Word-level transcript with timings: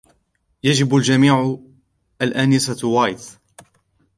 يجب 0.63 0.95
الجميعُ 0.95 1.57
الآنسة 2.21 2.87
وايت. 2.87 3.29